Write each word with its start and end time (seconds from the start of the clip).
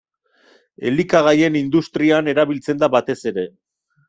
Elikagaien 0.91 1.59
industrian 1.59 2.33
erabiltzen 2.35 2.81
da 2.87 2.91
batez 2.97 3.19
ere. 3.35 3.47